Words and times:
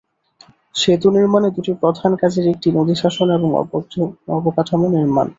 সেতু 0.75 1.07
নির্মাণে 1.15 1.49
দুটি 1.55 1.71
প্রধান 1.81 2.11
কাজের 2.21 2.45
একটি 2.53 2.67
নদী 2.77 2.95
শাসন 3.01 3.27
এবং 3.37 3.49
অপরটি 3.61 3.97
অবকাঠামো 4.35 4.87
নির্মাণ। 4.95 5.27